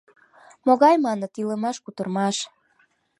—Могай,— 0.65 0.95
маныт,— 1.05 1.37
илымаш, 1.41 1.77
кутырымаш! 1.81 2.37